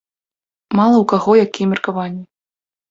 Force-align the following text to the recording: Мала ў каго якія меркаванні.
Мала 0.79 0.95
ў 0.99 1.05
каго 1.13 1.31
якія 1.45 1.71
меркаванні. 1.77 2.25